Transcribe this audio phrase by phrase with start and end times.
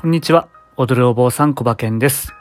[0.00, 0.46] こんにちは。
[0.76, 2.32] 踊るお坊さん、小馬健です。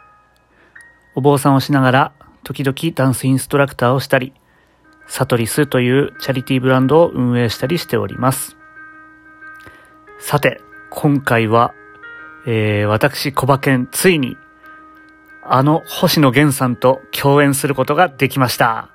[1.15, 2.13] お坊さんをしながら、
[2.43, 4.31] 時々ダンスインストラクターをしたり、
[5.07, 8.57] サトリスというチャリティーブランドを運営したりしております。
[10.19, 10.61] さて、
[10.91, 11.73] 今回は、
[12.45, 14.37] えー、私、小馬健、ついに、
[15.41, 18.91] あの星野源さんと共演することができました。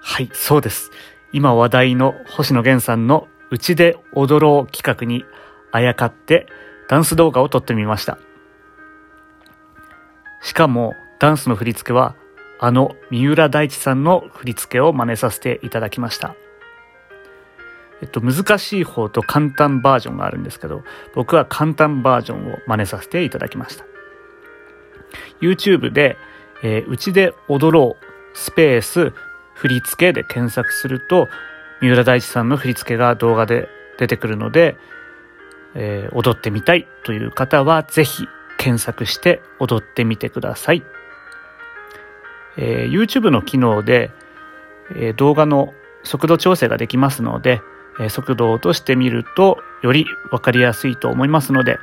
[0.00, 0.90] はい、そうです。
[1.34, 5.26] 今話題の星野源さんのうちで踊ろう企画に
[5.70, 6.46] あやかって
[6.88, 8.18] ダンス動画を撮ってみました。
[10.42, 12.14] しかもダンスの振り付けは
[12.60, 16.34] あの三浦大知さんの振り付けを真似させていただきました。
[18.02, 20.82] えっと、難しい方と簡単バージョンがあるんですけど、
[21.14, 23.84] 僕は簡単バージョンを真似させていただきました。
[25.40, 26.16] YouTube で、
[26.62, 29.12] えーうちで踊ろうスペース
[29.54, 31.28] 振り付けで検索すると、
[31.80, 34.76] 三浦大知さんの振り付けが動画で出てくるので、
[35.74, 38.26] えー踊ってみたいという方はぜひ
[38.58, 40.82] 検索して踊ってみてください。
[42.56, 44.10] えー YouTube の機能で、
[44.90, 47.60] えー動画の速度調整ができますので、
[48.00, 51.78] えー速度を落としてみるとよりわかりやすいと思いますので、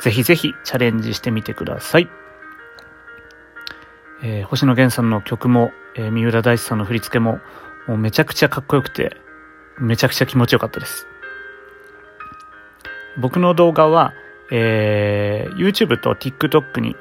[0.00, 2.08] ぜひぜひチャレンジしてみてください。
[4.22, 7.40] えー星野源さんの曲も、えー三浦大知さんの振り付けも
[7.86, 9.16] もうめちゃくちゃかっこよくて
[9.78, 11.06] めちゃくちゃ気持ちよかったです
[13.18, 14.12] 僕の動画は、
[14.50, 16.96] えー YouTube と TikTok に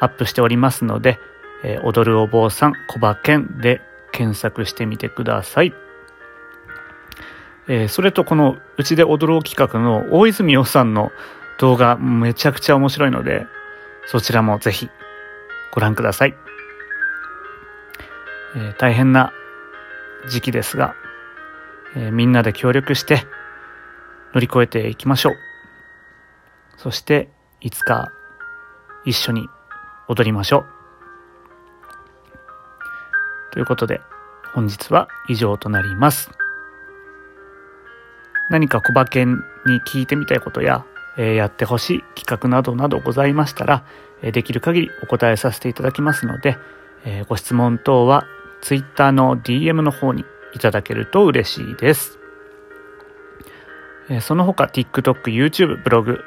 [0.00, 1.18] アップしておりますので、
[1.62, 3.80] えー踊るお坊さん小馬健で
[4.12, 5.74] 検索してみてください、
[7.68, 11.10] えーそれとこのうちで踊ろう企画の大泉洋さんの
[11.58, 13.46] 動画めちゃくちゃ面白いので
[14.06, 14.90] そちらもぜひ
[15.72, 16.36] ご覧ください。
[18.56, 19.32] えー大変な
[20.28, 20.94] 時期ですが、
[21.96, 23.26] えーみんなで協力して
[24.34, 25.36] 乗り越えていきましょう。
[26.76, 27.28] そして、
[27.60, 28.10] いつか
[29.04, 29.48] 一緒に
[30.08, 30.66] 踊りましょう。
[33.52, 34.00] ということで、
[34.52, 36.30] 本日は以上となります。
[38.50, 40.84] 何か小馬券に聞いてみたいことや、
[41.16, 43.84] えーやってほしい企画などなどございましたら、
[44.20, 46.58] えーできる限りお答えさせていただきますので、
[47.04, 48.26] えーご質問等は
[48.62, 50.24] Twitter の DM の方に
[50.54, 52.23] いただけると嬉しいです。
[54.08, 56.20] えその他 TikTok、YouTube、ブログ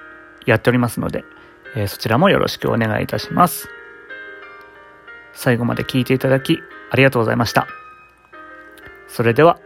[0.45, 1.23] やっておりますので、
[1.75, 3.69] えそちらもよろしくお願いいたします。
[5.33, 7.67] 最後まで聞いていただきありがとうございました。
[9.07, 9.59] それでは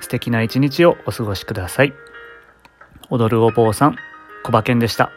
[0.00, 1.94] 素敵な一日をお過ごしください。
[3.10, 3.96] 踊るお坊さん、
[4.44, 5.10] 小馬健でした。